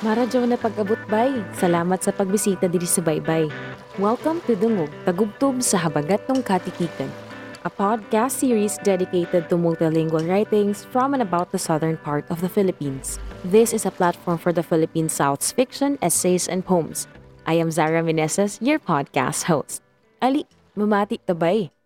[0.00, 1.28] Maradyo na pag-abot bay.
[1.52, 3.52] Salamat sa pagbisita diri sa Baybay.
[4.00, 7.12] Welcome to Dungog, Tagubtob sa Habagat ng Katikitan,
[7.60, 12.48] a podcast series dedicated to multilingual writings from and about the southern part of the
[12.48, 13.20] Philippines.
[13.44, 17.04] This is a platform for the Philippine South's fiction, essays, and poems.
[17.44, 19.84] I am Zara Meneses, your podcast host.
[20.24, 21.76] Ali, mamati tabay.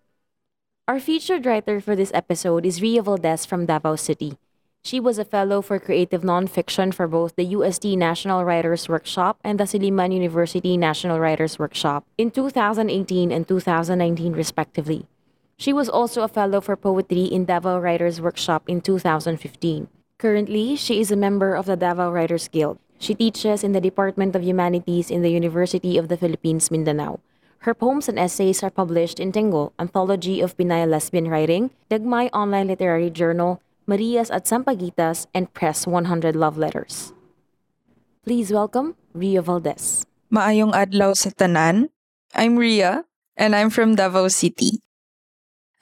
[0.87, 4.39] Our featured writer for this episode is Ria Valdez from Davao City.
[4.85, 9.59] She was a fellow for creative nonfiction for both the UST National Writers Workshop and
[9.59, 15.07] the Silliman University National Writers Workshop in 2018 and 2019, respectively.
[15.57, 19.89] She was also a fellow for poetry in Davao Writers Workshop in 2015.
[20.19, 22.77] Currently, she is a member of the Davao Writers Guild.
[22.99, 27.21] She teaches in the Department of Humanities in the University of the Philippines, Mindanao.
[27.65, 32.69] Her poems and essays are published in Tingle, Anthology of Pinay Lesbian Writing, Dagmay Online
[32.69, 37.13] Literary Journal, Marias at Sampaguitas, and Press 100 Love Letters.
[38.25, 40.09] Please welcome Ria Valdez.
[40.33, 41.93] Maayong adlaw sa tanan.
[42.33, 43.05] I'm Ria,
[43.37, 44.81] and I'm from Davao City.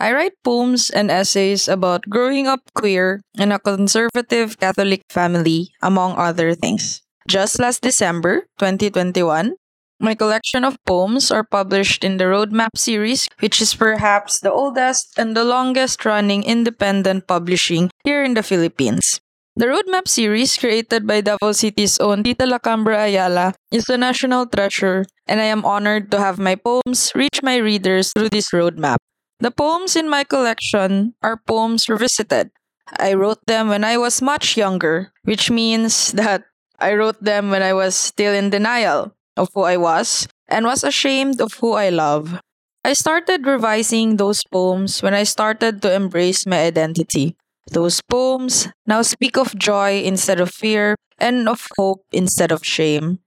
[0.03, 6.19] I write poems and essays about growing up queer in a conservative Catholic family, among
[6.19, 7.06] other things.
[7.31, 9.55] Just last December 2021,
[10.03, 15.14] my collection of poems are published in the Roadmap series, which is perhaps the oldest
[15.17, 19.22] and the longest running independent publishing here in the Philippines.
[19.55, 25.06] The Roadmap series, created by Davao City's own Tita Lacambra Ayala, is a national treasure,
[25.28, 28.97] and I am honored to have my poems reach my readers through this roadmap.
[29.39, 32.50] The poems in my collection are poems revisited.
[32.98, 36.42] I wrote them when I was much younger, which means that
[36.81, 40.84] I wrote them when I was still in denial of who I was and was
[40.84, 42.41] ashamed of who I love.
[42.84, 47.36] I started revising those poems when I started to embrace my identity.
[47.70, 53.20] Those poems now speak of joy instead of fear and of hope instead of shame.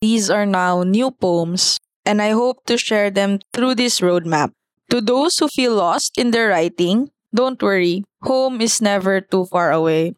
[0.00, 4.52] These are now new poems, and I hope to share them through this roadmap.
[4.90, 9.72] To those who feel lost in their writing, don't worry, home is never too far
[9.72, 10.14] away.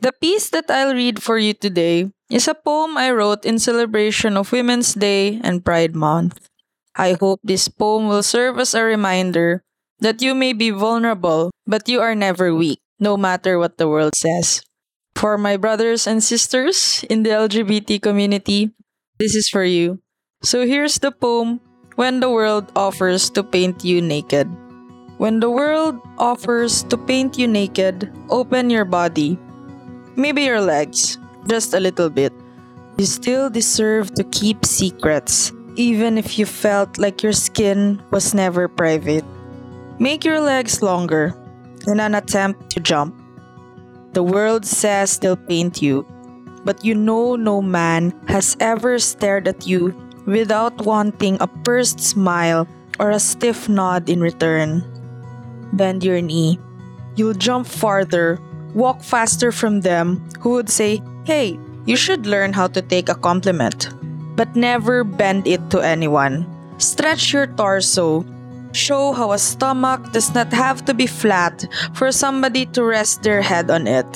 [0.00, 4.36] The piece that I'll read for you today is a poem I wrote in celebration
[4.36, 6.48] of Women's Day and Pride Month.
[6.96, 9.62] I hope this poem will serve as a reminder
[10.00, 14.14] that you may be vulnerable, but you are never weak, no matter what the world
[14.14, 14.62] says.
[15.14, 18.70] For my brothers and sisters in the LGBT community,
[19.18, 20.00] this is for you.
[20.42, 21.60] So here's the poem
[21.96, 24.46] When the World Offers to Paint You Naked.
[25.18, 29.36] When the world offers to paint you naked, open your body
[30.18, 31.16] maybe your legs,
[31.48, 32.32] just a little bit.
[32.98, 38.68] You still deserve to keep secrets, even if you felt like your skin was never
[38.68, 39.24] private.
[39.98, 41.34] Make your legs longer
[41.86, 43.14] in an attempt to jump.
[44.12, 46.06] The world says they'll paint you,
[46.64, 49.94] but you know no man has ever stared at you
[50.26, 52.68] without wanting a pursed smile
[53.00, 54.82] or a stiff nod in return.
[55.72, 56.58] Bend your knee.
[57.16, 58.38] You'll jump farther
[58.74, 63.14] walk faster from them who would say, Hey, you should learn how to take a
[63.14, 63.92] compliment.
[64.32, 66.48] But never bend it to anyone.
[66.80, 68.24] Stretch your torso.
[68.72, 73.42] Show how a stomach does not have to be flat for somebody to rest their
[73.42, 74.08] head on it.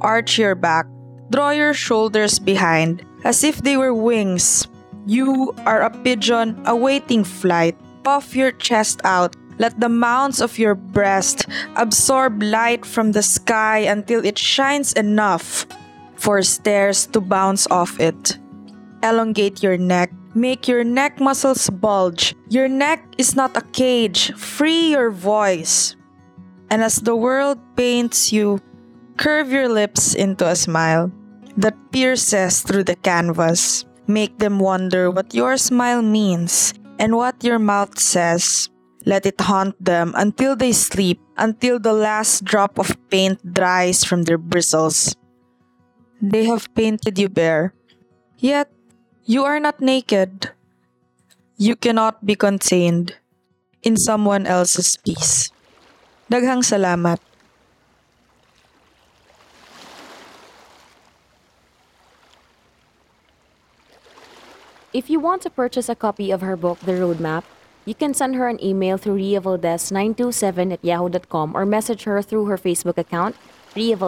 [0.00, 0.90] Arch your back.
[1.30, 4.66] Draw your shoulders behind as if they were wings.
[5.06, 7.78] You are a pigeon awaiting flight.
[8.02, 13.78] Puff your chest out let the mounds of your breast absorb light from the sky
[13.86, 15.68] until it shines enough
[16.22, 18.38] for stairs to bounce off it.
[19.02, 20.14] Elongate your neck.
[20.38, 22.38] Make your neck muscles bulge.
[22.48, 24.30] Your neck is not a cage.
[24.38, 25.96] Free your voice.
[26.70, 28.62] And as the world paints you,
[29.18, 31.10] curve your lips into a smile
[31.58, 33.84] that pierces through the canvas.
[34.06, 38.70] Make them wonder what your smile means and what your mouth says.
[39.04, 44.22] Let it haunt them until they sleep, until the last drop of paint dries from
[44.22, 45.16] their bristles.
[46.22, 47.74] They have painted you bare,
[48.38, 48.70] yet
[49.26, 50.54] you are not naked.
[51.58, 53.18] You cannot be contained
[53.82, 55.50] in someone else's piece.
[56.30, 57.18] Daghang salamat.
[64.94, 67.42] If you want to purchase a copy of her book, The Roadmap,
[67.82, 72.58] you can send her an email through riavaldez927 at yahoo.com or message her through her
[72.58, 73.34] Facebook account,
[73.74, 73.98] Ria.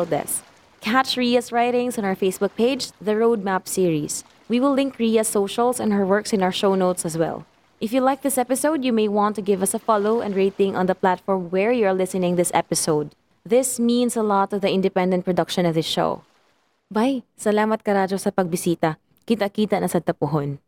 [0.84, 4.20] Catch Ria's writings on our Facebook page, The Roadmap Series.
[4.52, 7.48] We will link Ria's socials and her works in our show notes as well.
[7.81, 10.76] If you like this episode, you may want to give us a follow and rating
[10.76, 13.16] on the platform where you are listening this episode.
[13.48, 16.20] This means a lot to the independent production of this show.
[16.92, 19.00] Bay, salamat karadyo sa pagbisita.
[19.25, 20.60] Kita-kita na sa tapuhon.